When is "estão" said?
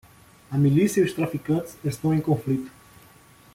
1.85-2.11